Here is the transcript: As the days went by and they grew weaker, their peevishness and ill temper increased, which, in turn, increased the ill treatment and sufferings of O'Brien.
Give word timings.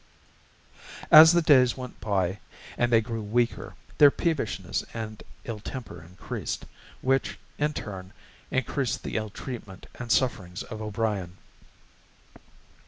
As 1.11 1.31
the 1.33 1.43
days 1.43 1.77
went 1.77 1.99
by 2.01 2.39
and 2.75 2.91
they 2.91 3.01
grew 3.01 3.21
weaker, 3.21 3.75
their 3.99 4.09
peevishness 4.09 4.83
and 4.95 5.21
ill 5.43 5.59
temper 5.59 6.01
increased, 6.01 6.65
which, 7.01 7.37
in 7.59 7.73
turn, 7.73 8.11
increased 8.49 9.03
the 9.03 9.15
ill 9.15 9.29
treatment 9.29 9.85
and 9.93 10.11
sufferings 10.11 10.63
of 10.63 10.81
O'Brien. 10.81 11.37